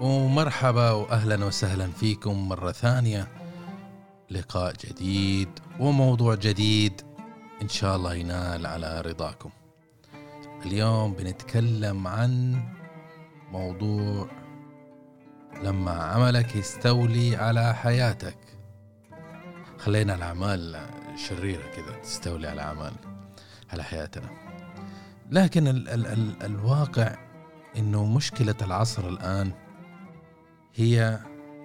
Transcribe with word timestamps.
ومرحبا 0.00 0.90
واهلا 0.90 1.44
وسهلا 1.44 1.86
فيكم 1.86 2.48
مرة 2.48 2.72
ثانية. 2.72 3.28
لقاء 4.30 4.72
جديد 4.72 5.48
وموضوع 5.80 6.34
جديد 6.34 7.02
إن 7.62 7.68
شاء 7.68 7.96
الله 7.96 8.14
ينال 8.14 8.66
على 8.66 9.00
رضاكم. 9.00 9.50
اليوم 10.66 11.14
بنتكلم 11.14 12.06
عن 12.06 12.62
موضوع 13.52 14.28
لما 15.62 15.92
عملك 15.92 16.56
يستولي 16.56 17.36
على 17.36 17.74
حياتك. 17.74 18.38
خلينا 19.78 20.14
الأعمال 20.14 20.80
شريرة 21.28 21.66
كذا 21.76 21.98
تستولي 22.02 22.48
على 22.48 22.62
أعمال 22.62 22.92
على 23.72 23.82
حياتنا. 23.82 24.28
لكن 25.30 25.68
ال 25.68 25.88
ال 25.88 26.06
ال 26.06 26.42
الواقع 26.42 27.16
إنه 27.76 28.04
مشكلة 28.04 28.56
العصر 28.62 29.08
الآن 29.08 29.52
هي 30.78 31.18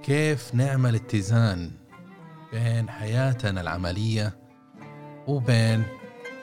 كيف 0.04 0.56
نعمل 0.56 0.96
اتزان 0.96 1.72
بين 2.54 2.90
حياتنا 2.90 3.62
العملية 3.62 4.38
وبين 5.28 5.84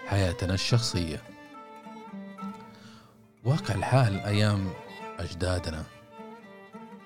حياتنا 0.07 0.55
الشخصية. 0.55 1.23
واقع 3.45 3.75
الحال 3.75 4.21
أيام 4.21 4.71
أجدادنا 5.19 5.85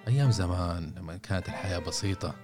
أيام 0.09 0.30
زمان 0.30 0.93
لما 0.97 1.16
كانت 1.16 1.48
الحياة 1.48 1.79
بسيطة. 1.79 2.35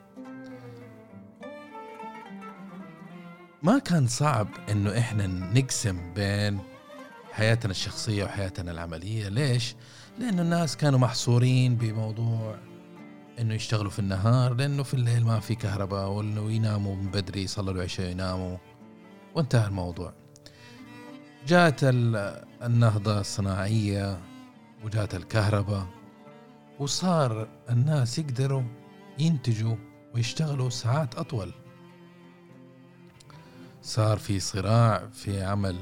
ما 3.63 3.79
كان 3.79 4.07
صعب 4.07 4.49
إنه 4.71 4.99
إحنا 4.99 5.27
نقسم 5.27 6.15
بين 6.15 6.59
حياتنا 7.33 7.71
الشخصية 7.71 8.25
وحياتنا 8.25 8.71
العملية. 8.71 9.29
ليش؟ 9.29 9.75
لأنه 10.19 10.43
الناس 10.43 10.77
كانوا 10.77 10.99
محصورين 10.99 11.77
بموضوع 11.77 12.59
إنه 13.41 13.55
يشتغلوا 13.55 13.91
في 13.91 13.99
النهار 13.99 14.55
لأنه 14.55 14.83
في 14.83 14.95
الليل 14.95 15.25
ما 15.25 15.41
في 15.41 15.55
كهرباء 15.55 16.09
وإنه 16.09 16.53
يناموا 16.53 16.97
من 16.97 17.11
بدري 17.11 17.43
يصلوا 17.43 17.75
العشاء 17.75 18.11
يناموا. 18.11 18.57
وانتهى 19.35 19.67
الموضوع. 19.67 20.13
جاءت 21.47 21.81
النهضة 22.63 23.21
الصناعية 23.21 24.21
وجاءت 24.85 25.15
الكهرباء 25.15 25.87
وصار 26.79 27.49
الناس 27.71 28.19
يقدروا 28.19 28.63
ينتجوا 29.19 29.77
ويشتغلوا 30.15 30.71
ساعات 30.71 31.15
أطول. 31.15 31.53
صار 33.83 34.19
في 34.19 34.41
صراع 34.41 35.09
في 35.13 35.43
عمل 35.43 35.77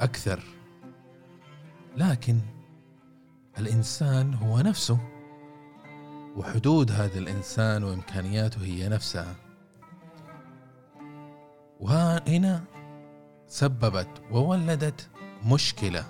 أكثر. 0.00 0.42
لكن 1.96 2.40
الإنسان 3.58 4.34
هو 4.34 4.60
نفسه. 4.60 5.17
وحدود 6.38 6.92
هذا 6.92 7.18
الإنسان 7.18 7.84
وإمكانياته 7.84 8.64
هي 8.64 8.88
نفسها. 8.88 9.34
وهنا 11.80 12.64
سببت 13.46 14.08
وولدت 14.30 15.08
مشكلة. 15.44 16.04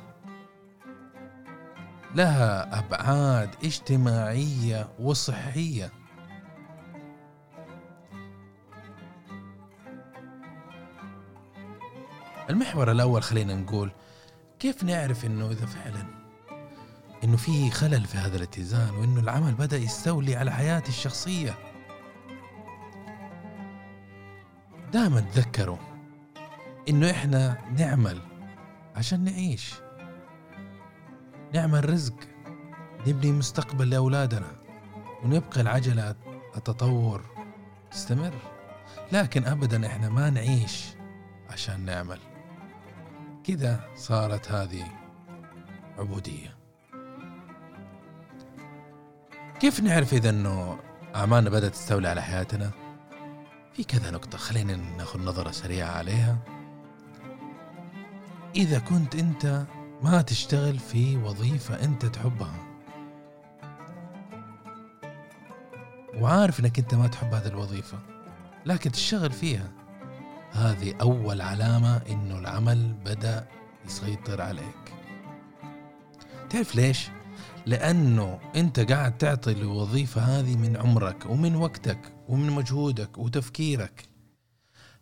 لها 2.15 2.79
أبعاد 2.79 3.51
اجتماعية 3.65 4.89
وصحية. 5.01 5.93
المحور 12.51 12.91
الأول 12.91 13.23
خلينا 13.23 13.55
نقول 13.55 13.91
كيف 14.59 14.84
نعرف 14.84 15.25
إنه 15.25 15.51
إذا 15.51 15.67
فعلا؟ 15.67 16.28
إنه 17.24 17.36
في 17.36 17.70
خلل 17.70 18.05
في 18.05 18.19
هذا 18.19 18.36
الاتزان 18.36 18.94
وإنه 18.94 19.20
العمل 19.20 19.55
بدأ 19.55 19.77
يستولي 19.77 20.36
على 20.36 20.52
حياتي 20.52 20.88
الشخصية. 20.88 21.55
دائما 24.93 25.20
تذكروا 25.20 25.76
إنه 26.88 27.10
إحنا 27.10 27.59
نعمل 27.78 28.20
عشان 28.97 29.25
نعيش. 29.25 29.75
نعمل 31.54 31.91
رزق 31.91 32.15
نبني 33.06 33.32
مستقبل 33.32 33.91
لأولادنا 33.91 34.53
ونبقى 35.25 35.60
العجلة 35.60 36.14
التطور 36.56 37.25
تستمر. 37.91 38.34
لكن 39.12 39.44
ابدا 39.44 39.87
إحنا 39.87 40.09
ما 40.09 40.31
نعيش 40.31 40.87
عشان 41.50 41.84
نعمل. 41.84 42.19
كذا 43.44 43.91
صارت 43.97 44.50
هذه 44.50 44.84
عبودية. 45.98 46.57
كيف 49.60 49.80
نعرف 49.80 50.12
إذا 50.12 50.30
إنه 50.30 50.78
اعمالنا 51.14 51.50
بدأت 51.50 51.72
تستولي 51.72 52.08
على 52.08 52.22
حياتنا؟ 52.22 52.70
في 53.72 53.84
كذا 53.84 54.10
نقطة 54.10 54.38
خلينا 54.38 54.76
ناخذ 54.76 55.20
نظرة 55.20 55.50
سريعة 55.50 55.91
عليها. 55.91 56.38
إذا 58.56 58.78
كنت 58.78 59.14
أنت 59.14 59.64
ما 60.02 60.22
تشتغل 60.22 60.78
في 60.78 61.16
وظيفة 61.16 61.84
أنت 61.84 62.06
تحبها 62.06 62.58
وعارف 66.14 66.60
أنك 66.60 66.78
أنت 66.78 66.94
ما 66.94 67.06
تحب 67.06 67.34
هذه 67.34 67.46
الوظيفة 67.46 67.98
لكن 68.66 68.92
تشتغل 68.92 69.32
فيها 69.32 69.69
هذه 70.52 70.94
أول 71.00 71.40
علامة 71.40 71.96
أنه 71.96 72.38
العمل 72.38 72.92
بدأ 73.04 73.46
يسيطر 73.86 74.42
عليك. 74.42 74.94
تعرف 76.50 76.75
ليش؟ 76.75 77.08
لأنه 77.69 78.41
أنت 78.56 78.81
قاعد 78.81 79.19
تعطي 79.19 79.53
الوظيفة 79.53 80.21
هذه 80.21 80.56
من 80.56 80.77
عمرك 80.77 81.27
ومن 81.27 81.56
وقتك 81.56 82.12
ومن 82.29 82.51
مجهودك 82.51 83.19
وتفكيرك. 83.19 84.09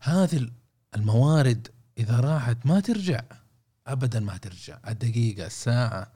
هذه 0.00 0.50
الموارد 0.96 1.68
إذا 1.98 2.20
راحت 2.20 2.66
ما 2.66 2.80
ترجع 2.80 3.22
ابدا 3.86 4.20
ما 4.20 4.36
ترجع. 4.36 4.78
الدقيقة 4.88 5.46
الساعة 5.46 6.12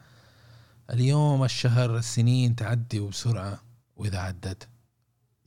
اليوم 0.90 1.44
الشهر 1.44 1.96
السنين 1.96 2.56
تعدي 2.56 3.00
وبسرعه 3.00 3.60
وإذا 3.96 4.18
عدت 4.18 4.68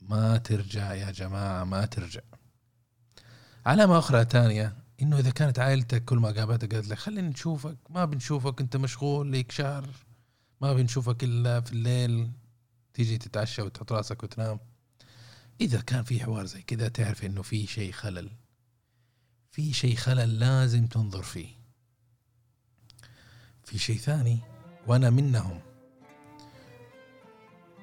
ما 0.00 0.36
ترجع 0.36 0.94
يا 0.94 1.10
جماعة 1.10 1.64
ما 1.64 1.86
ترجع. 1.86 2.22
علامة 3.66 3.98
أخرى 3.98 4.24
ثانية 4.24 4.76
إنه 5.02 5.18
إذا 5.18 5.30
كانت 5.30 5.58
عائلتك 5.58 6.04
كل 6.04 6.18
ما 6.18 6.30
قابلتك 6.30 6.74
قالت 6.74 6.88
لك 6.88 6.98
خلينا 6.98 7.28
نشوفك 7.28 7.76
ما 7.90 8.04
بنشوفك 8.04 8.60
أنت 8.60 8.76
مشغول 8.76 9.26
ليك 9.26 9.52
شهر. 9.52 9.88
ما 10.64 10.72
بنشوفك 10.72 11.24
إلا 11.24 11.60
في 11.60 11.72
الليل 11.72 12.30
تيجي 12.94 13.18
تتعشى 13.18 13.62
وتحط 13.62 13.92
راسك 13.92 14.22
وتنام. 14.22 14.60
إذا 15.60 15.80
كان 15.80 16.02
في 16.02 16.20
حوار 16.20 16.44
زي 16.46 16.62
كذا 16.62 16.88
تعرف 16.88 17.24
إنه 17.24 17.42
في 17.42 17.66
شيء 17.66 17.92
خلل. 17.92 18.30
في 19.50 19.72
شيء 19.72 19.96
خلل 19.96 20.38
لازم 20.38 20.86
تنظر 20.86 21.22
فيه. 21.22 21.48
في 23.64 23.78
شيء 23.78 23.96
ثاني 23.96 24.38
وأنا 24.86 25.10
منهم. 25.10 25.60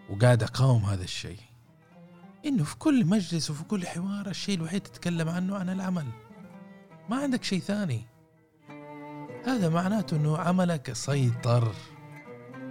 وقاعد 0.09 0.43
أقاوم 0.43 0.85
هذا 0.85 1.03
الشيء 1.03 1.39
إنه 2.45 2.63
في 2.63 2.75
كل 2.75 3.05
مجلس 3.05 3.49
وفي 3.49 3.63
كل 3.63 3.87
حوار 3.87 4.29
الشيء 4.29 4.55
الوحيد 4.55 4.81
تتكلم 4.81 5.29
عنه 5.29 5.57
عن 5.57 5.69
العمل. 5.69 6.07
ما 7.09 7.17
عندك 7.17 7.43
شيء 7.43 7.59
ثاني. 7.59 8.05
هذا 9.45 9.69
معناته 9.69 10.17
إنه 10.17 10.37
عملك 10.37 10.93
سيطر. 10.93 11.75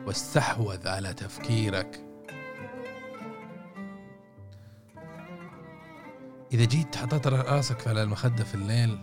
واستحوذ 0.07 0.89
على 0.89 1.15
تفكيرك. 1.15 2.05
إذا 6.53 6.65
جيت 6.65 6.97
حطيت 6.97 7.27
رأسك 7.27 7.89
على 7.89 8.03
المخدة 8.03 8.45
في 8.45 8.55
الليل 8.55 8.99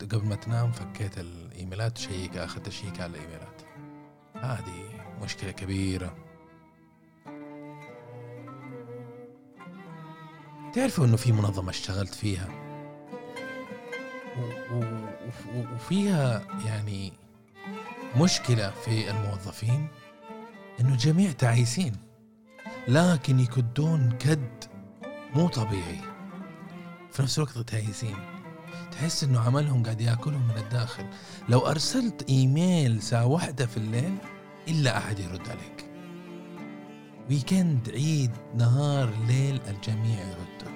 قبل 0.00 0.26
ما 0.26 0.34
تنام 0.34 0.72
فكيت 0.72 1.18
الإيميلات 1.18 1.92
تشيك 1.92 2.36
اخذت 2.36 2.66
تشيك 2.66 3.00
على 3.00 3.10
الإيميلات. 3.10 3.62
هذه 4.34 5.04
مشكلة 5.22 5.50
كبيرة. 5.50 6.16
تعرفوا 10.74 11.04
إنه 11.04 11.16
في 11.16 11.32
منظمة 11.32 11.70
اشتغلت 11.70 12.14
فيها؟ 12.14 12.48
وفيها 15.74 16.42
يعني 16.66 17.12
مشكلة 18.16 18.70
في 18.70 19.10
الموظفين؟ 19.10 19.88
إنه 20.80 20.96
جميع 20.96 21.32
تعيسين 21.32 21.96
لكن 22.88 23.40
يكدون 23.40 24.10
كد 24.10 24.64
مو 25.34 25.48
طبيعي. 25.48 26.00
في 27.12 27.22
نفس 27.22 27.38
الوقت 27.38 27.58
تعيسين 27.58 28.16
تحس 28.92 29.24
إنه 29.24 29.40
عملهم 29.40 29.82
قاعد 29.82 30.00
يأكلهم 30.00 30.48
من 30.48 30.56
الداخل. 30.56 31.06
لو 31.48 31.58
أرسلت 31.58 32.28
إيميل 32.28 33.02
ساعة 33.02 33.26
واحدة 33.26 33.66
في 33.66 33.76
الليل 33.76 34.16
إلا 34.68 34.98
أحد 34.98 35.18
يرد 35.18 35.48
عليك. 35.48 35.90
ويكند 37.30 37.90
عيد 37.90 38.30
نهار 38.56 39.10
ليل 39.26 39.60
الجميع 39.68 40.20
يرد. 40.20 40.68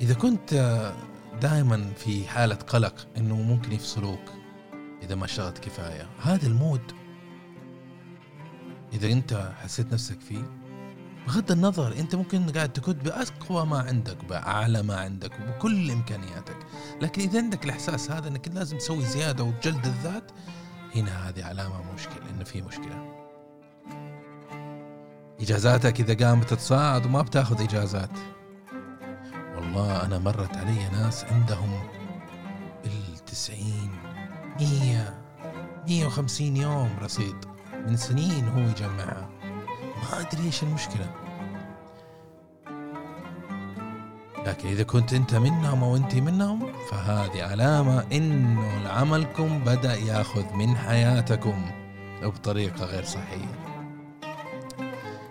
إذا 0.00 0.14
كنت 0.14 0.54
دائما 1.42 1.92
في 1.96 2.28
حالة 2.28 2.54
قلق 2.54 3.06
إنه 3.16 3.34
ممكن 3.36 3.72
يفصلوك 3.72 4.32
إذا 5.02 5.14
ما 5.14 5.24
اشتغلت 5.24 5.58
كفاية. 5.58 6.08
هذا 6.22 6.46
المود 6.46 6.92
إذا 8.92 9.06
أنت 9.06 9.52
حسيت 9.62 9.92
نفسك 9.92 10.20
فيه 10.20 10.64
بغض 11.26 11.52
النظر 11.52 11.92
أنت 11.98 12.14
ممكن 12.14 12.50
قاعد 12.50 12.72
تكد 12.72 13.02
بأقوى 13.02 13.66
ما 13.66 13.78
عندك 13.78 14.24
بأعلى 14.24 14.82
ما 14.82 14.96
عندك 14.96 15.32
وبكل 15.40 15.90
إمكانياتك. 15.90 16.56
لكن 17.02 17.22
إذا 17.22 17.38
عندك 17.38 17.64
الإحساس 17.64 18.10
هذا 18.10 18.28
إنك 18.28 18.48
لازم 18.48 18.78
تسوي 18.78 19.04
زيادة 19.04 19.44
وجلد 19.44 19.86
الذات 19.86 20.30
هنا 20.96 21.28
هذه 21.28 21.44
علامة 21.44 21.92
مشكلة 21.94 22.30
انه 22.30 22.44
في 22.44 22.62
مشكلة. 22.62 23.24
إجازاتك 25.40 26.00
إذا 26.00 26.26
قامت 26.26 26.50
تتصاعد 26.50 27.06
وما 27.06 27.22
بتاخذ 27.22 27.62
إجازات. 27.62 28.10
والله 29.74 30.06
أنا 30.06 30.18
مرت 30.18 30.56
علي 30.56 30.88
ناس 30.92 31.24
عندهم 31.24 31.80
بالتسعين 32.84 33.90
مية 34.60 35.14
مية 35.88 36.06
وخمسين 36.06 36.56
يوم 36.56 36.90
رصيد 37.02 37.36
من 37.86 37.96
سنين 37.96 38.48
هو 38.48 38.58
يجمعها 38.58 39.28
ما 39.96 40.20
أدري 40.20 40.46
إيش 40.46 40.62
المشكلة. 40.62 41.10
لكن 44.46 44.68
إذا 44.68 44.82
كنت 44.82 45.12
أنت 45.12 45.34
منهم 45.34 45.84
أو 45.84 45.96
انت 45.96 46.14
منهم 46.14 46.72
فهذه 46.90 47.42
علامة 47.42 48.06
إنه 48.12 48.88
عملكم 48.88 49.58
بدأ 49.58 49.94
يأخذ 49.94 50.52
من 50.52 50.76
حياتكم 50.76 51.64
بطريقة 52.22 52.84
غير 52.84 53.04
صحيه 53.04 53.64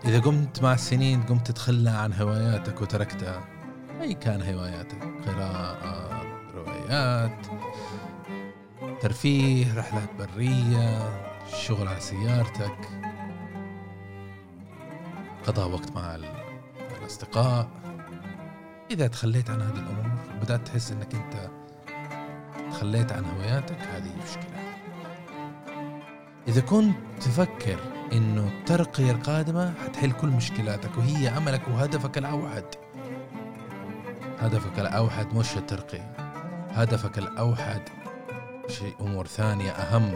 إذا 0.06 0.20
قمت 0.20 0.64
مع 0.64 0.74
السنين 0.74 1.24
قمت 1.24 1.48
تتخلى 1.48 1.90
عن 1.90 2.14
هواياتك 2.14 2.82
وتركتها. 2.82 3.53
أي 4.02 4.14
كان 4.14 4.42
هواياتك 4.42 5.04
قراءة 5.28 6.24
روايات 6.56 7.46
ترفيه 9.02 9.78
رحلات 9.78 10.10
برية 10.20 11.10
شغل 11.48 11.88
على 11.88 12.00
سيارتك 12.00 12.78
قضاء 15.48 15.70
وقت 15.70 15.92
مع 15.92 16.18
الأصدقاء. 17.02 17.68
إذا 18.92 19.08
تخليت 19.08 19.50
عن 19.50 19.62
هذه 19.62 19.80
الأمور 19.80 20.12
بدأت 20.42 20.68
تحس 20.68 20.92
أنك 20.92 21.16
أنت 21.16 21.50
تخليت 22.72 23.12
عن 23.12 23.26
هواياتك 23.26 23.78
هذه 23.78 24.12
مشكلة. 24.24 24.64
إذا 26.48 26.62
كنت 26.62 26.96
تفكر 27.22 27.80
أنه 28.14 28.48
الترقية 28.48 29.12
القادمة 29.12 29.74
حتحل 29.84 30.12
كل 30.12 30.28
مشكلاتك 30.28 30.98
وهي 30.98 31.30
أملك 31.30 31.68
وهدفك 31.68 32.18
الأوحد 32.18 32.66
هدفك 34.44 34.80
الأوحد 34.80 35.36
مش 35.36 35.58
الترقية. 35.58 36.14
هدفك 36.70 37.18
الأوحد 37.18 37.82
شيء 38.68 38.96
أمور 39.02 39.28
ثانية 39.28 39.72
أهم. 39.72 40.14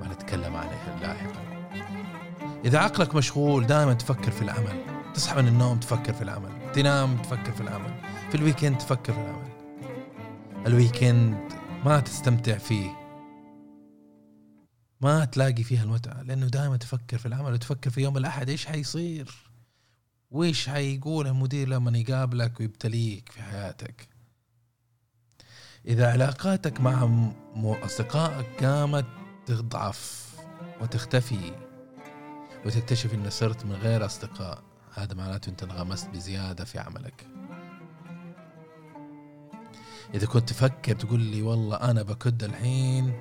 ونتكلم 0.00 0.56
عليها 0.56 0.98
لاحقا. 1.00 1.68
إذا 2.64 2.78
عقلك 2.78 3.14
مشغول 3.14 3.66
دائما 3.66 3.92
تفكر 3.94 4.30
في 4.30 4.42
العمل. 4.42 4.84
تصحى 5.14 5.42
من 5.42 5.48
النوم 5.48 5.78
تفكر 5.80 6.12
في 6.12 6.22
العمل. 6.22 6.72
تنام 6.72 7.16
تفكر 7.16 7.52
في 7.52 7.60
العمل. 7.60 7.94
في 8.28 8.34
ال 8.34 8.40
weekend 8.40 8.78
تفكر 8.78 9.12
في 9.12 9.18
العمل. 9.18 9.48
ال 10.66 10.77
weekend 10.77 11.52
ما 11.84 12.00
تستمتع 12.00 12.58
فيه. 12.58 12.90
ما 15.00 15.24
تلاقي 15.24 15.62
فيها 15.62 15.82
المتعة 15.82 16.22
لأنه 16.22 16.46
دائما 16.46 16.76
تفكر 16.76 17.18
في 17.18 17.26
العمل 17.26 17.52
وتفكر 17.52 17.90
في 17.90 18.00
يوم 18.00 18.16
الأحد 18.16 18.48
إيش 18.48 18.66
حيصير. 18.66 19.47
وإيش 20.30 20.68
حيقول 20.68 21.26
المدير 21.26 21.68
لما 21.68 21.98
يقابلك 21.98 22.60
ويبتليك 22.60 23.28
في 23.32 23.42
حياتك؟ 23.42 24.08
إذا 25.86 26.12
علاقاتك 26.12 26.80
مع 26.80 27.30
أصدقائك 27.56 28.64
قامت 28.64 29.06
تضعف 29.46 30.34
وتختفي 30.80 31.52
وتكتشف 32.66 33.14
انك 33.14 33.28
صرت 33.28 33.64
من 33.64 33.72
غير 33.72 34.04
أصدقاء 34.04 34.62
هذا 34.94 35.14
معناته 35.14 35.50
أنت 35.50 35.62
انغمست 35.62 36.08
بزيادة 36.10 36.64
في 36.64 36.78
عملك. 36.78 37.26
إذا 40.14 40.26
كنت 40.26 40.48
تفكر 40.48 40.94
تقول 40.94 41.20
لي 41.20 41.42
والله 41.42 41.76
أنا 41.76 42.02
بكد 42.02 42.44
الحين 42.44 43.20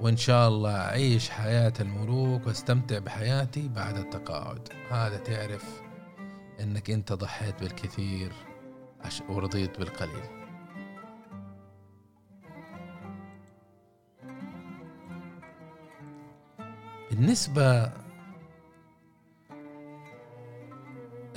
وإن 0.00 0.16
شاء 0.16 0.48
الله 0.48 0.76
أعيش 0.76 1.30
حياة 1.30 1.72
الملوك 1.80 2.46
وأستمتع 2.46 2.98
بحياتي 2.98 3.68
بعد 3.68 3.96
التقاعد 3.96 4.68
هذا 4.90 5.16
تعرف 5.16 5.89
إنك 6.60 6.90
إنت 6.90 7.12
ضحيت 7.12 7.60
بالكثير 7.60 8.32
ورضيت 9.28 9.78
بالقليل. 9.78 10.40
بالنسبة 17.10 17.92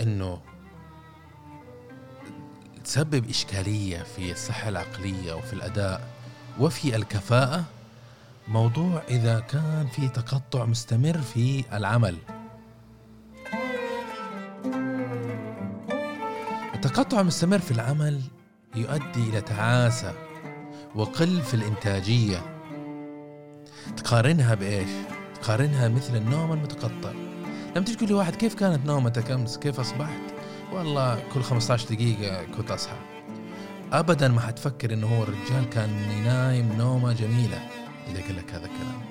إنه 0.02 0.42
تسبب 2.84 3.30
إشكالية 3.30 4.04
في 4.04 4.32
الصحة 4.32 4.70
العقلية 4.70 5.34
وفي 5.34 5.54
الأداء 5.54 6.10
وفي 6.60 6.96
الكفاءة 6.96 7.64
موضوع 8.48 9.02
إذا 9.10 9.40
كان 9.40 9.88
في 9.88 10.10
تقطع 10.10 10.66
مستمر 10.66 11.18
في 11.18 11.64
العمل. 11.74 12.18
التقطع 16.94 17.22
المستمر 17.22 17.60
في 17.60 17.72
العمل 17.72 18.22
يؤدي 18.76 19.30
إلى 19.30 19.42
تعاسة 19.42 20.14
وقل 20.96 21.42
في 21.42 21.54
الإنتاجية. 21.54 22.42
تقارنها 23.98 24.56
بإيش؟ 24.56 24.90
تقارنها 25.42 25.88
مثل 25.88 26.16
النوم 26.16 26.54
المتقطع. 26.54 27.12
لما 27.76 27.86
تقول 27.86 28.10
لي 28.10 28.14
واحد 28.14 28.36
كيف 28.36 28.54
كانت 28.56 28.86
نومتك 28.86 29.32
أمس؟ 29.32 29.58
كيف 29.58 29.80
أصبحت؟ 29.80 30.22
والله 30.74 31.24
كل 31.34 31.44
15 31.44 31.96
دقيقة 31.96 32.44
كنت 32.44 32.72
أصحى. 32.72 32.98
ابدا 33.92 34.28
ما 34.28 34.42
حتفكر 34.42 34.94
إنه 34.94 35.08
هو 35.08 35.24
الرجال 35.24 35.70
كان 35.70 35.90
نايم 36.24 36.74
نومة 36.78 37.14
جميلة. 37.14 37.70
إذا 38.12 38.22
قال 38.22 38.36
لك 38.38 38.50
هذا 38.50 38.66
الكلام. 38.66 39.02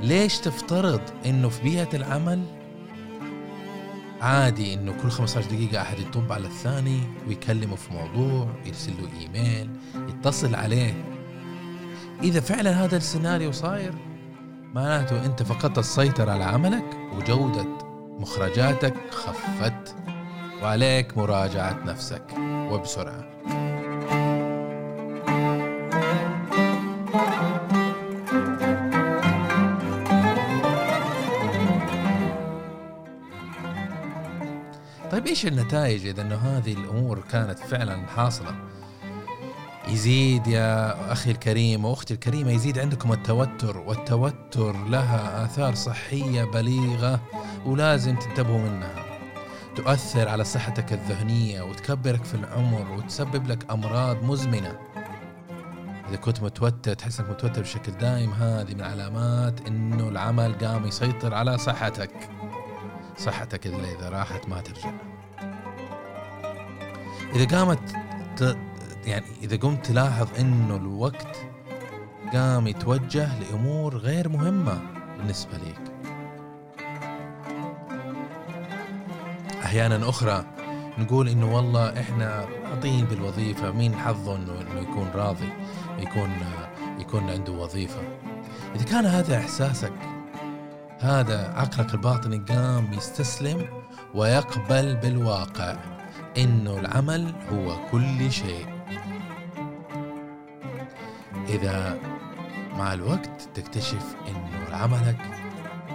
ليش 0.00 0.38
تفترض 0.38 1.00
إنه 1.26 1.48
في 1.48 1.62
بيئة 1.62 1.96
العمل 1.96 2.61
عادي 4.22 4.74
إنه 4.74 4.92
كل 5.02 5.10
15 5.10 5.50
دقيقة 5.50 5.82
أحد 5.82 5.98
يطب 5.98 6.32
على 6.32 6.46
الثاني 6.46 7.00
ويكلمه 7.28 7.76
في 7.76 7.92
موضوع 7.92 8.48
يرسل 8.66 8.92
له 8.92 9.20
إيميل 9.20 9.70
يتصل 10.08 10.54
عليه. 10.54 11.04
إذا 12.22 12.40
فعلا 12.40 12.84
هذا 12.84 12.96
السيناريو 12.96 13.52
صاير 13.52 13.94
معناته 14.74 15.26
أنت 15.26 15.42
فقدت 15.42 15.78
السيطرة 15.78 16.30
على 16.30 16.44
عملك 16.44 16.84
وجودة 17.16 17.66
مخرجاتك 18.18 18.94
خفت 19.10 19.94
وعليك 20.62 21.18
مراجعة 21.18 21.84
نفسك 21.86 22.24
وبسرعة. 22.70 23.24
طيب 35.12 35.26
إيش 35.26 35.46
النتائج 35.46 36.06
إذا 36.06 36.22
إنه 36.22 36.36
هذه 36.36 36.72
الأمور 36.72 37.22
كانت 37.30 37.58
فعلا 37.58 38.06
حاصلة؟ 38.06 38.54
يزيد 39.88 40.46
يا 40.46 41.12
أخي 41.12 41.30
الكريم 41.30 41.84
وأختي 41.84 42.14
الكريمة 42.14 42.50
يزيد 42.50 42.78
عندكم 42.78 43.12
التوتر 43.12 43.78
والتوتر 43.78 44.76
لها 44.88 45.44
آثار 45.44 45.74
صحية 45.74 46.44
بليغة 46.44 47.20
ولازم 47.66 48.16
تنتبهوا 48.16 48.58
منها. 48.58 49.04
تؤثر 49.76 50.28
على 50.28 50.44
صحتك 50.44 50.92
الذهنية 50.92 51.62
وتكبرك 51.62 52.24
في 52.24 52.34
العمر 52.34 52.90
وتسبب 52.92 53.46
لك 53.46 53.70
أمراض 53.70 54.24
مزمنة. 54.24 54.78
إذا 56.08 56.16
كنت 56.16 56.42
متوتر 56.42 56.94
تحس 56.94 57.20
إنك 57.20 57.30
متوتر 57.30 57.62
بشكل 57.62 57.92
دائم 57.92 58.30
هذه 58.30 58.74
من 58.74 58.82
علامات 58.82 59.66
إنه 59.66 60.08
العمل 60.08 60.54
قام 60.54 60.86
يسيطر 60.86 61.34
على 61.34 61.58
صحتك. 61.58 62.30
صحتك 63.18 63.66
اللي 63.66 63.96
إذا 63.98 64.08
راحت 64.08 64.48
ما 64.48 64.60
ترجع. 64.60 64.90
إذا 67.34 67.58
قامت 67.58 67.96
يعني 69.04 69.26
إذا 69.42 69.56
قمت 69.56 69.86
تلاحظ 69.86 70.28
إنه 70.40 70.76
الوقت 70.76 71.36
قام 72.32 72.66
يتوجه 72.66 73.38
لأمور 73.38 73.96
غير 73.96 74.28
مهمة 74.28 74.80
بالنسبة 75.18 75.52
ليك. 75.58 75.92
أحيانا 79.64 80.08
أخرى 80.08 80.44
نقول 80.98 81.28
إنه 81.28 81.54
والله 81.54 82.00
إحنا 82.00 82.46
راضين 82.70 83.04
بالوظيفة 83.04 83.70
مين 83.70 83.94
حظه 83.96 84.36
إنه 84.36 84.60
إنه 84.60 84.80
يكون 84.80 85.10
راضي 85.14 85.48
يكون 85.98 86.30
يكون 86.98 87.30
عنده 87.30 87.52
وظيفة؟ 87.52 88.00
إذا 88.74 88.84
كان 88.84 89.06
هذا 89.06 89.38
إحساسك 89.38 89.92
هذا 91.02 91.52
عقلك 91.52 91.94
الباطني 91.94 92.38
قام 92.38 92.92
يستسلم 92.92 93.68
ويقبل 94.14 94.96
بالواقع. 94.96 95.76
إنه 96.38 96.78
العمل 96.78 97.34
هو 97.52 97.90
كل 97.90 98.32
شيء. 98.32 98.66
إذا 101.48 101.98
مع 102.72 102.92
الوقت 102.92 103.48
تكتشف 103.54 104.16
إنه 104.28 104.76
عملك 104.76 105.18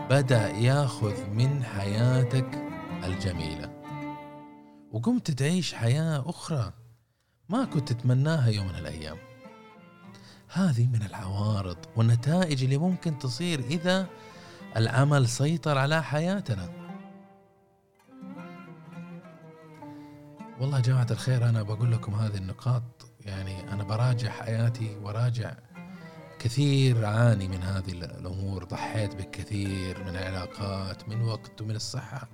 بدأ 0.10 0.50
ياخذ 0.50 1.30
من 1.30 1.64
حياتك 1.64 2.50
الجميلة. 3.04 3.70
وقمت 4.92 5.32
تعيش 5.32 5.74
حياة 5.74 6.30
أخرى 6.30 6.74
ما 7.50 7.66
كنت 7.66 7.94
تتمناها 7.94 8.50
يوم 8.50 8.68
من 8.68 8.76
الأيام. 8.76 9.18
هذه 10.48 10.88
من 10.88 11.02
العوارض 11.02 11.78
والنتائج 11.96 12.64
اللي 12.64 12.78
ممكن 12.78 13.18
تصير 13.20 13.60
إذا 13.60 14.08
العمل 14.76 15.28
سيطر 15.28 15.78
على 15.78 16.04
حياتنا. 16.04 16.70
والله 20.60 20.80
جماعة 20.80 21.08
الخير 21.12 21.50
أنا 21.50 21.64
بقول 21.64 21.92
لكم 21.92 22.16
هذه 22.16 22.38
النقاط 22.38 22.84
يعني 23.26 23.74
أنا 23.74 23.84
براجع 23.84 24.32
حياتي 24.32 24.98
وراجع 25.02 25.54
كثير 26.40 27.06
أعاني 27.06 27.48
من 27.48 27.64
هذه 27.64 27.92
الأمور 27.92 28.64
ضحيت 28.64 29.16
بالكثير 29.16 30.04
من 30.04 30.10
العلاقات 30.10 31.10
من 31.10 31.22
وقت 31.22 31.62
ومن 31.62 31.76
الصحة. 31.76 32.28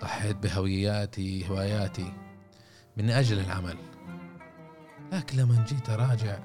ضحيت 0.00 0.36
بهوياتي 0.36 1.48
هواياتي 1.48 2.12
من 2.96 3.10
أجل 3.10 3.40
العمل. 3.40 3.76
لكن 5.12 5.38
لما 5.38 5.64
جيت 5.68 5.90
أراجع 5.90 6.38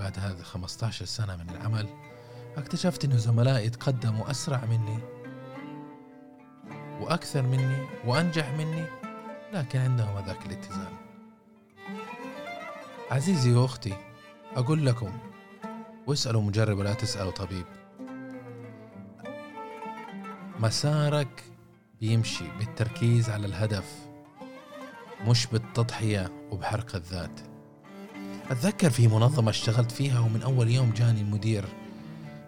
بعد 0.00 0.18
هذه 0.18 0.42
15 0.42 1.04
سنة 1.04 1.36
من 1.36 1.50
العمل 1.50 1.88
اكتشفت 2.56 3.04
أن 3.04 3.18
زملائي 3.18 3.70
تقدموا 3.70 4.30
أسرع 4.30 4.64
مني 4.64 4.98
وأكثر 7.00 7.42
مني 7.42 7.86
وأنجح 8.06 8.50
مني 8.52 8.84
لكن 9.52 9.78
عندهم 9.78 10.16
هذاك 10.16 10.46
الاتزان. 10.46 10.92
عزيزي 13.10 13.52
وأختي 13.52 13.96
أقول 14.56 14.86
لكم 14.86 15.18
واسألوا 16.06 16.42
مجرب 16.42 16.78
ولا 16.78 16.94
تسألوا 16.94 17.32
طبيب. 17.32 17.66
مسارك 20.58 21.44
بيمشي 22.00 22.44
بالتركيز 22.58 23.30
على 23.30 23.46
الهدف 23.46 23.94
مش 25.26 25.46
بالتضحية 25.46 26.32
وبحرق 26.50 26.94
الذات. 26.94 27.49
أتذكر 28.50 28.90
في 28.90 29.08
منظمة 29.08 29.50
اشتغلت 29.50 29.92
فيها 29.92 30.20
ومن 30.20 30.42
أول 30.42 30.70
يوم 30.70 30.90
جاني 30.90 31.20
المدير 31.20 31.64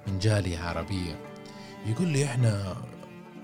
من 0.06 0.18
جالية 0.18 0.58
عربية. 0.58 1.20
يقول 1.86 2.08
لي 2.08 2.24
إحنا 2.24 2.76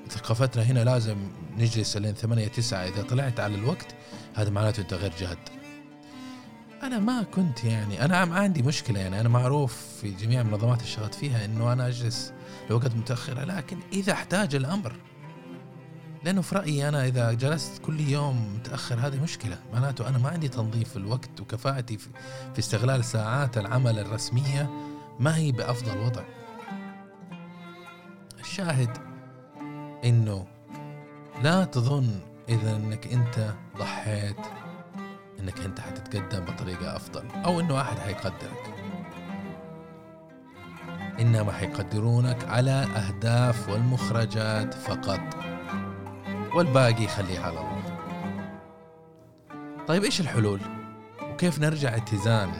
ثقافتنا 0.08 0.62
هنا 0.62 0.84
لازم 0.84 1.16
نجلس 1.58 1.96
لين 1.96 2.14
ثمانية 2.14 2.48
تسعة 2.48 2.88
إذا 2.88 3.02
طلعت 3.02 3.40
على 3.40 3.54
الوقت 3.54 3.94
هذا 4.34 4.50
معناته 4.50 4.80
أنت 4.80 4.94
غير 4.94 5.12
جاد. 5.20 5.38
أنا 6.82 6.98
ما 6.98 7.22
كنت 7.22 7.64
يعني 7.64 8.04
أنا 8.04 8.24
ما 8.24 8.34
عندي 8.38 8.62
مشكلة 8.62 9.00
يعني 9.00 9.20
أنا 9.20 9.28
معروف 9.28 9.76
في 10.00 10.10
جميع 10.10 10.40
المنظمات 10.40 10.78
اللي 10.78 10.90
اشتغلت 10.90 11.14
فيها 11.14 11.44
إنه 11.44 11.72
أنا 11.72 11.88
أجلس 11.88 12.32
لوقت 12.70 12.94
متأخرة 12.94 13.44
لكن 13.44 13.78
إذا 13.92 14.12
احتاج 14.12 14.54
الأمر 14.54 14.92
لأنه 16.24 16.42
في 16.42 16.54
رأيي 16.54 16.88
أنا 16.88 17.06
إذا 17.06 17.32
جلست 17.32 17.82
كل 17.82 18.00
يوم 18.00 18.54
متأخر 18.54 18.94
هذه 18.94 19.22
مشكلة. 19.22 19.58
معناته 19.72 20.08
أنا 20.08 20.18
ما 20.18 20.28
عندي 20.28 20.48
تنظيف 20.48 20.88
في 20.90 20.96
الوقت 20.96 21.40
وكفاءتي 21.40 21.98
في, 21.98 22.08
في 22.52 22.58
استغلال 22.58 23.04
ساعات 23.04 23.58
العمل 23.58 23.98
الرسمية 23.98 24.70
ما 25.20 25.36
هي 25.36 25.52
بأفضل 25.52 25.98
وضع. 25.98 26.22
الشاهد 28.40 28.90
إنه 30.04 30.46
لا 31.42 31.64
تظن 31.64 32.20
إذا 32.48 32.76
إنك 32.76 33.06
أنت 33.12 33.54
ضحيت 33.78 34.36
إنك 35.40 35.60
أنت 35.60 35.80
حتتقدم 35.80 36.44
بطريقة 36.44 36.96
أفضل 36.96 37.24
أو 37.44 37.60
إنه 37.60 37.80
أحد 37.80 37.98
حيقدرك. 37.98 38.74
إنما 41.20 41.52
حيقدرونك 41.52 42.44
على 42.44 42.70
اهداف 42.70 43.68
والمخرجات 43.68 44.74
فقط. 44.74 45.37
والباقي 46.58 47.06
خليه 47.08 47.40
على 47.40 47.60
الله. 47.60 47.98
طيب 49.88 50.04
إيش 50.04 50.20
الحلول؟ 50.20 50.60
وكيف 51.22 51.58
نرجع 51.58 51.96
اتزان؟ 51.96 52.52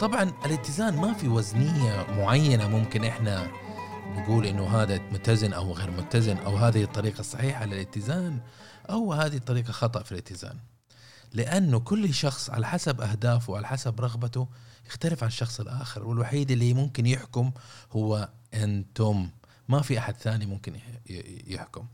طبعا 0.00 0.22
الاتزان 0.22 0.96
ما 0.96 1.12
في 1.12 1.28
وزنية 1.28 2.06
معينة 2.10 2.68
ممكن 2.68 3.04
إحنا 3.04 3.50
نقول 4.06 4.46
إنه 4.46 4.66
هذا 4.66 4.98
متزن 5.12 5.52
أو 5.52 5.72
غير 5.72 5.90
متزن 5.90 6.36
أو 6.36 6.56
هذه 6.56 6.82
الطريقة 6.82 7.20
الصحيحة 7.20 7.64
للاتزان 7.64 8.40
أو 8.90 9.12
هذه 9.12 9.36
الطريقة 9.36 9.72
خطأ 9.72 10.02
في 10.02 10.12
الاتزان. 10.12 10.58
لأنه 11.32 11.80
كل 11.80 12.14
شخص 12.14 12.50
على 12.50 12.66
حسب 12.66 13.00
أهدافه 13.00 13.52
وعلى 13.52 13.66
حسب 13.66 14.00
رغبته 14.00 14.48
يختلف 14.86 15.22
عن 15.22 15.28
الشخص 15.28 15.60
الآخر 15.60 16.04
والوحيد 16.04 16.50
اللي 16.50 16.74
ممكن 16.74 17.06
يحكم 17.06 17.50
هو 17.92 18.28
أنتم. 18.54 19.28
ما 19.68 19.82
في 19.82 19.98
أحد 19.98 20.16
ثاني 20.16 20.46
ممكن 20.46 20.76
يحكم. 21.46 21.86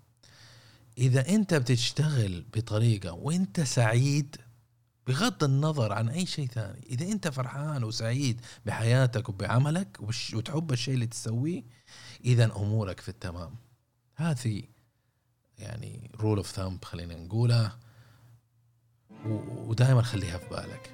إذا 0.99 1.29
أنت 1.29 1.55
بتشتغل 1.55 2.45
بطريقة 2.55 3.13
وأنت 3.13 3.61
سعيد 3.61 4.37
بغض 5.07 5.45
النظر 5.45 5.93
عن 5.93 6.09
أي 6.09 6.27
شيء 6.27 6.47
ثاني 6.47 6.87
إذا 6.91 7.13
أنت 7.13 7.29
فرحان 7.29 7.85
وسعيد 7.85 8.41
بحياتك 8.67 9.29
وبعملك 9.29 9.99
وتحب 10.35 10.73
الشيء 10.73 10.95
اللي 10.95 11.07
تسويه 11.07 11.63
إذا 12.25 12.45
أمورك 12.57 13.01
في 13.01 13.09
التمام. 13.09 13.55
هذه 14.17 14.63
يعني 15.59 16.11
rule 16.21 16.37
of 16.37 16.51
thumb 16.51 16.85
خلينا 16.85 17.15
نقولها 17.15 17.79
ودائما 19.27 20.03
خليها 20.03 20.39
في 20.39 20.49
بالك. 20.49 20.91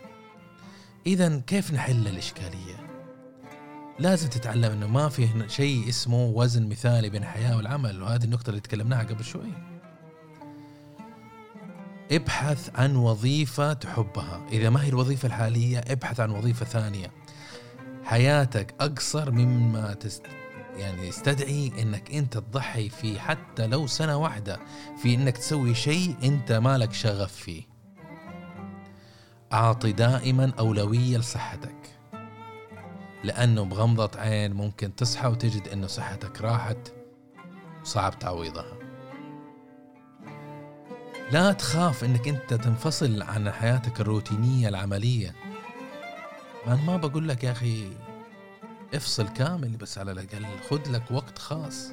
إذا 1.07 1.39
كيف 1.39 1.73
نحل 1.73 2.09
الإشكالية؟ 2.09 2.91
لازم 3.99 4.29
تتعلم 4.29 4.73
إنه 4.73 4.87
ما 4.87 5.09
في 5.09 5.49
شيء 5.49 5.89
اسمه 5.89 6.25
وزن 6.25 6.69
مثالي 6.69 7.11
بين 7.11 7.23
الحياة 7.23 7.57
والعمل 7.57 8.03
وهذه 8.03 8.25
النقطة 8.25 8.51
اللي 8.51 8.61
تكلمناها 8.61 9.03
قبل 9.03 9.25
شوي. 9.25 9.70
ابحث 12.13 12.71
عن 12.75 12.97
وظيفة 12.97 13.73
تحبها. 13.73 14.47
إذا 14.53 14.71
ما 14.71 14.85
هي 14.85 14.89
الوظيفة 14.89 15.27
الحالية 15.27 15.79
ابحث 15.79 16.21
عن 16.21 16.31
وظيفة 16.31 16.67
ثانية. 16.67 17.13
حياتك 18.05 18.75
أقصر 18.81 19.31
مما 19.31 19.95
تست... 19.95 20.23
يعني 20.77 21.09
يستدعي 21.09 21.73
إنك 21.83 22.15
أنت 22.15 22.39
تضحي 22.39 22.89
فيه 22.89 23.19
حتى 23.19 23.67
لو 23.67 23.87
سنة 23.87 24.17
واحدة 24.17 24.61
في 25.03 25.15
إنك 25.15 25.39
تسوي 25.39 25.75
شيء 25.75 26.17
أنت 26.23 26.53
مالك 26.53 26.93
شغف 26.93 27.33
فيه. 27.33 27.63
اعطي 29.53 29.93
دائما 29.93 30.53
أولوية 30.59 31.19
لصحتك. 31.19 31.77
لأنه 33.25 33.65
بغمضة 33.65 34.21
عين 34.21 34.53
ممكن 34.53 34.95
تصحى 34.95 35.29
وتجد 35.29 35.69
إنه 35.69 35.87
صحتك 35.87 36.41
راحت 36.41 36.93
وصعب 37.83 38.19
تعويضها. 38.19 38.80
لا 41.33 41.53
تخاف 41.53 42.05
إنك 42.05 42.29
أنت 42.29 42.55
تنفصل 42.55 43.23
عن 43.23 43.51
حياتك 43.51 44.01
الروتينية 44.01 44.69
العملية. 44.69 45.35
أنا 46.67 46.75
ما 46.75 46.97
بقول 46.97 47.29
لك 47.29 47.45
يا 47.45 47.53
أخي 47.53 47.91
افصل 48.95 49.29
كامل 49.29 49.77
بس 49.77 49.99
على 49.99 50.13
الأقل 50.13 50.47
خذ 50.71 50.91
لك 50.91 51.11
وقت 51.11 51.39
خاص. 51.39 51.93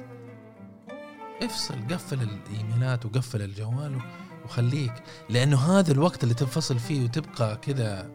افصل 1.42 1.74
قفل 1.90 2.22
الإيميلات 2.22 3.06
وقفل 3.06 3.42
الجوال 3.42 3.98
وخليك 4.44 4.92
لأنه 5.30 5.78
هذا 5.78 5.92
الوقت 5.92 6.22
اللي 6.22 6.34
تنفصل 6.34 6.78
فيه 6.78 7.04
وتبقى 7.04 7.56
كذا 7.56 8.10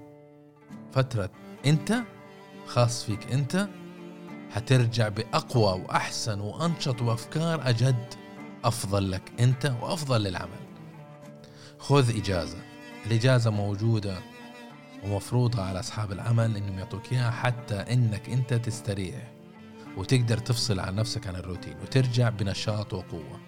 فترة. 0.91 1.29
أنت 1.65 1.95
خاص 2.67 3.03
فيك 3.03 3.31
أنت 3.31 3.67
حترجع 4.51 5.07
بأقوى 5.07 5.81
وأحسن 5.81 6.39
وأنشط 6.39 7.01
وأفكار 7.01 7.69
أجد 7.69 8.13
أفضل 8.63 9.11
لك 9.11 9.31
أنت 9.39 9.73
وأفضل 9.81 10.23
للعمل. 10.23 10.62
خذ 11.83 12.17
إجازة. 12.17 12.57
الإجازة 13.05 13.51
موجودة 13.51 14.17
ومفروضة 15.03 15.63
على 15.63 15.79
أصحاب 15.79 16.11
العمل 16.11 16.57
إنهم 16.57 16.79
يعطوك 16.79 17.13
إياها 17.13 17.31
حتى 17.31 17.75
إنك 17.75 18.29
أنت 18.29 18.53
تستريح 18.53 19.31
وتقدر 19.97 20.37
تفصل 20.37 20.79
عن 20.79 20.95
نفسك 20.95 21.27
عن 21.27 21.35
الروتين 21.35 21.75
وترجع 21.81 22.29
بنشاط 22.29 22.93
وقوة. 22.93 23.39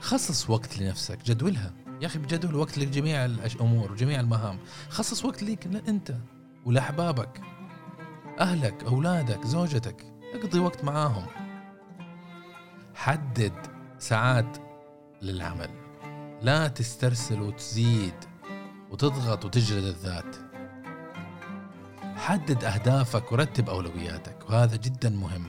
خصص 0.00 0.50
وقت 0.50 0.78
لنفسك 0.78 1.18
جدولها. 1.24 1.72
يا 2.00 2.06
أخي 2.06 2.18
بجدول 2.18 2.54
وقت 2.54 2.78
لجميع 2.78 3.24
الأمور 3.24 3.92
وجميع 3.92 4.20
المهام. 4.20 4.58
خصص 4.88 5.24
وقت 5.24 5.42
ليك 5.42 5.66
أنت 5.88 6.14
ولأحبابك 6.64 7.40
أهلك 8.40 8.84
أولادك 8.84 9.46
زوجتك. 9.46 10.06
اقضي 10.34 10.58
وقت 10.58 10.84
معاهم. 10.84 11.26
حدد 12.94 13.66
ساعات 13.98 14.58
للعمل. 15.22 15.89
لا 16.42 16.68
تسترسل 16.68 17.40
وتزيد 17.40 18.14
وتضغط 18.90 19.44
وتجلد 19.44 19.84
الذات. 19.84 20.36
حدد 22.16 22.64
أهدافك 22.64 23.32
ورتب 23.32 23.70
أولوياتك 23.70 24.50
وهذا 24.50 24.76
جدا 24.76 25.10
مهم. 25.10 25.46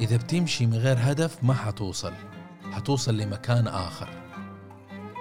إذا 0.00 0.16
بتمشي 0.16 0.66
من 0.66 0.74
غير 0.74 0.96
هدف 1.00 1.44
ما 1.44 1.54
حتوصل 1.54 2.12
حتوصل 2.72 3.16
لمكان 3.16 3.66
آخر. 3.68 4.08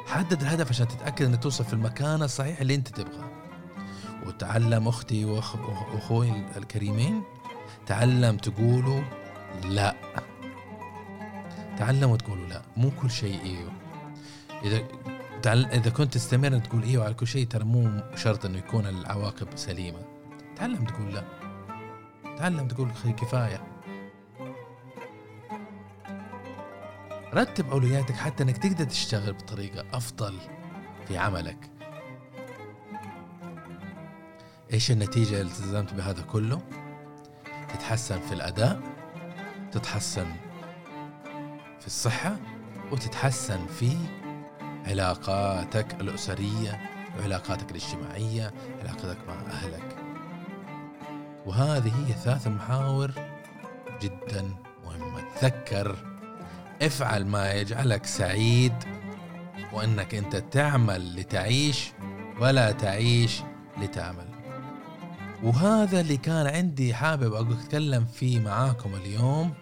حدد 0.07 0.41
الهدف 0.41 0.69
عشان 0.69 0.87
تتأكد 0.87 1.25
أنك 1.25 1.43
توصل 1.43 1.65
في 1.65 1.73
المكان 1.73 2.23
الصحيح 2.23 2.61
اللي 2.61 2.75
أنت 2.75 2.87
تبغاه. 2.87 3.31
وتعلم 4.25 4.87
أختي 4.87 5.25
وأخوي 5.25 6.31
الكريمين 6.57 7.23
تعلم 7.85 8.37
تقولوا 8.37 9.01
لا. 9.63 9.95
تعلموا 11.77 12.17
تقولوا 12.17 12.47
لا 12.47 12.61
مو 12.77 12.91
كل 13.01 13.11
شيء 13.11 13.41
إيوه. 13.43 13.84
إذا 14.63 14.85
إذا 15.47 15.89
كنت 15.89 16.13
تستمر 16.13 16.59
تقول 16.59 16.83
إيوه 16.83 17.05
على 17.05 17.13
كل 17.13 17.27
شيء 17.27 17.47
ترى 17.47 17.63
مو 17.63 18.01
شرط 18.15 18.45
إنه 18.45 18.57
يكون 18.57 18.85
العواقب 18.85 19.47
سليمة. 19.55 19.99
تعلم 20.55 20.85
تقول 20.85 21.13
لا. 21.13 21.23
تعلم 22.37 22.67
تقول 22.67 22.89
كفاية. 22.91 23.61
رتب 27.33 27.69
أولوياتك 27.69 28.15
حتى 28.15 28.43
إنك 28.43 28.57
تقدر 28.57 28.85
تشتغل 28.85 29.33
بطريقة 29.33 29.85
أفضل 29.93 30.37
في 31.07 31.17
عملك. 31.17 31.69
إيش 34.73 34.91
النتيجة 34.91 35.41
اللي 35.41 35.51
التزمت 35.51 35.93
بهذا 35.93 36.21
كله؟ 36.21 36.61
تتحسن 37.73 38.19
في 38.19 38.33
الأداء 38.33 38.81
تتحسن 39.71 40.25
في 41.79 41.87
الصحة 41.87 42.35
وتتحسن 42.91 43.65
في 43.65 43.97
علاقاتك 44.87 46.01
الأسرية 46.01 46.81
وعلاقاتك 47.19 47.71
الاجتماعية 47.71 48.53
علاقتك 48.81 49.17
مع 49.27 49.33
أهلك. 49.33 49.95
وهذه 51.45 52.07
هي 52.07 52.13
ثلاث 52.13 52.47
محاور 52.47 53.11
جدا 54.01 54.49
مهمة. 54.85 55.23
تذكر 55.41 55.95
افعل 56.81 57.25
ما 57.25 57.53
يجعلك 57.53 58.05
سعيد 58.05 58.73
وأنك 59.73 60.15
أنت 60.15 60.35
تعمل 60.35 61.15
لتعيش 61.15 61.91
ولا 62.39 62.71
تعيش 62.71 63.41
لتعمل. 63.81 64.27
وهذا 65.43 66.01
اللي 66.01 66.17
كان 66.17 66.47
عندي 66.47 66.93
حابب 66.93 67.51
أتكلم 67.51 68.05
فيه 68.05 68.39
معاكم 68.39 68.95
اليوم. 68.95 69.53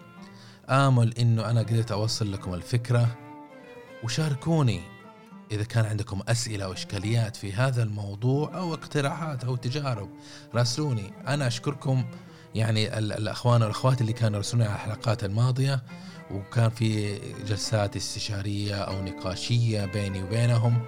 آمل 0.68 1.18
إنه 1.18 1.50
أنا 1.50 1.60
قدرت 1.60 1.92
أوصل 1.92 2.32
لكم 2.32 2.54
الفكرة. 2.54 3.06
وشاركوني 4.04 4.93
إذا 5.54 5.64
كان 5.64 5.84
عندكم 5.84 6.20
أسئلة 6.28 6.64
أو 6.64 6.72
إشكاليات 6.72 7.36
في 7.36 7.52
هذا 7.52 7.82
الموضوع 7.82 8.58
أو 8.58 8.74
اقتراحات 8.74 9.44
أو 9.44 9.56
تجارب 9.56 10.08
راسلوني. 10.54 11.12
أنا 11.28 11.46
أشكركم 11.46 12.04
يعني 12.54 12.98
الأخوان 12.98 13.62
والأخوات 13.62 14.00
اللي 14.00 14.12
كانوا 14.12 14.36
يرسلوني 14.36 14.66
على 14.66 14.74
الحلقات 14.74 15.24
الماضية 15.24 15.82
وكان 16.30 16.70
في 16.70 17.18
جلسات 17.46 17.96
استشارية 17.96 18.74
أو 18.74 19.02
نقاشية 19.02 19.84
بيني 19.84 20.22
وبينهم. 20.22 20.82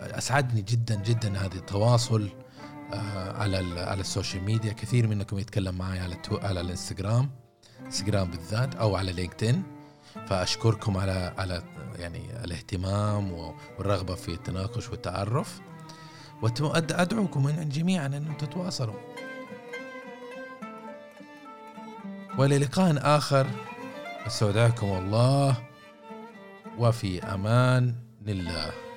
أسعدني 0.00 0.62
جدا 0.62 0.94
جدا 0.94 1.38
هذا 1.38 1.54
التواصل 1.54 2.28
آه، 2.92 3.32
على 3.32 3.80
على 3.80 4.00
ال 4.00 4.06
social 4.06 4.44
media. 4.44 4.72
كثير 4.72 5.06
منكم 5.06 5.38
يتكلم 5.38 5.78
معي 5.78 6.00
على 6.00 6.16
على 6.32 6.60
الإنستغرام 6.60 7.30
إنستغرام 7.86 8.30
بالذات 8.30 8.74
أو 8.74 8.96
على 8.96 9.12
لينكدين. 9.12 9.62
فأشكركم 10.28 10.96
على 10.96 11.34
على 11.38 11.62
يعني 11.98 12.44
الاهتمام 12.44 13.32
والرغبة 13.32 14.14
في 14.14 14.28
التناقش 14.28 14.90
والتعرف. 14.90 15.60
وادعوكم 16.42 17.50
جميعا 17.50 18.06
أن 18.06 18.36
تتواصلوا. 18.38 19.00
وللقاء 22.38 23.16
آخر. 23.16 23.46
استودعكم 24.26 24.86
الله. 24.86 25.56
وفي 26.78 27.22
أمان 27.22 27.94
الله. 28.28 28.91